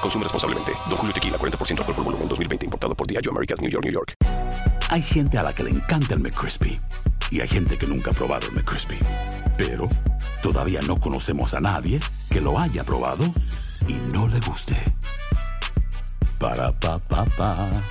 [0.00, 0.72] Consume responsablemente.
[0.88, 2.66] Don Julio Tequila, 40% alcohol por volumen, 2020.
[2.66, 4.14] Importado por Diageo Americas, New York, New York.
[4.88, 6.80] Hay gente a la que le encanta el McCrispy
[7.30, 8.98] y hay gente que nunca ha probado el McCrispy.
[9.56, 9.88] Pero
[10.42, 13.24] todavía no conocemos a nadie que lo haya probado
[13.86, 14.76] y no le guste.
[16.40, 17.82] Para pa pa pa.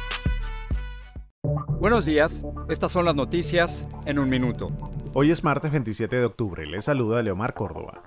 [1.80, 4.68] Buenos días, estas son las noticias en un minuto.
[5.14, 8.04] Hoy es martes 27 de octubre, les saluda Leomar Córdoba.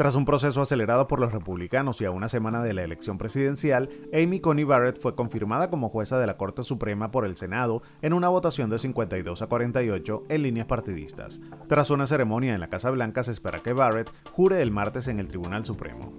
[0.00, 3.90] Tras un proceso acelerado por los republicanos y a una semana de la elección presidencial,
[4.14, 8.14] Amy Coney Barrett fue confirmada como jueza de la Corte Suprema por el Senado en
[8.14, 11.42] una votación de 52 a 48 en líneas partidistas.
[11.68, 15.20] Tras una ceremonia en la Casa Blanca se espera que Barrett jure el martes en
[15.20, 16.18] el Tribunal Supremo.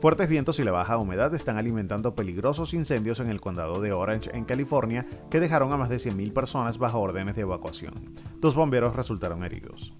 [0.00, 4.36] Fuertes vientos y la baja humedad están alimentando peligrosos incendios en el condado de Orange,
[4.36, 8.12] en California, que dejaron a más de 100.000 personas bajo órdenes de evacuación.
[8.40, 9.94] Dos bomberos resultaron heridos.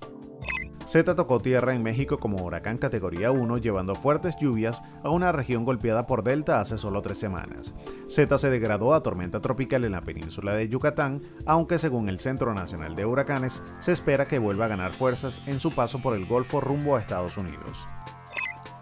[0.93, 5.65] Z tocó tierra en México como huracán categoría 1, llevando fuertes lluvias a una región
[5.65, 7.73] golpeada por Delta hace solo tres semanas.
[8.09, 12.53] Z se degradó a tormenta tropical en la península de Yucatán, aunque según el Centro
[12.53, 16.27] Nacional de Huracanes, se espera que vuelva a ganar fuerzas en su paso por el
[16.27, 17.87] Golfo rumbo a Estados Unidos.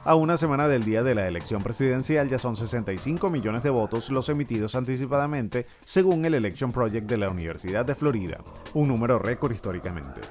[0.04, 4.10] A una semana del día de la elección presidencial ya son 65 millones de votos
[4.10, 8.38] los emitidos anticipadamente, según el Election Project de la Universidad de Florida,
[8.72, 10.22] un número récord históricamente.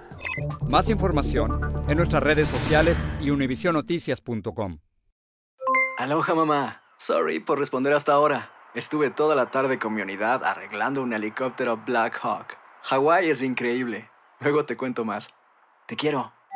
[0.70, 4.80] Más información en nuestras redes sociales y univisionoticias.com.
[6.00, 6.82] Aloha mamá.
[6.98, 8.52] Sorry por responder hasta ahora.
[8.74, 12.58] Estuve toda la tarde con mi unidad arreglando un helicóptero Black Hawk.
[12.84, 14.10] Hawái es increíble.
[14.40, 15.30] Luego te cuento más.
[15.86, 16.39] Te quiero.